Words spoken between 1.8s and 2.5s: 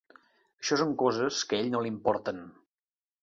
li importen.